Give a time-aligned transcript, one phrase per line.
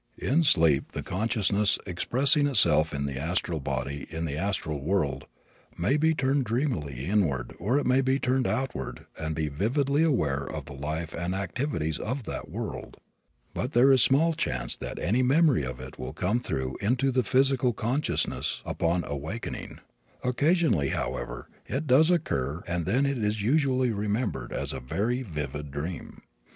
[0.17, 5.27] In sleep the consciousness, expressing itself in the astral body in the astral world,
[5.77, 10.43] may be turned dreamily inward or it may be turned outward and be vividly aware
[10.43, 12.97] of the life and activities of that world.
[13.53, 17.21] But there is small chance that any memory of it will come through into the
[17.21, 19.81] physical consciousness upon awakening.
[20.23, 25.69] Occasionally, however, it does occur and then it is usually remembered as a very vivid
[25.69, 26.23] dream.